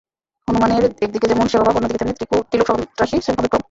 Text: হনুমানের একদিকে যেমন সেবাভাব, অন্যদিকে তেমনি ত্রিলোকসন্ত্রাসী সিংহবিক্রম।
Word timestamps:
হনুমানের 0.47 0.83
একদিকে 1.01 1.27
যেমন 1.27 1.45
সেবাভাব, 1.47 1.75
অন্যদিকে 1.75 1.99
তেমনি 1.99 2.15
ত্রিলোকসন্ত্রাসী 2.49 3.17
সিংহবিক্রম। 3.21 3.59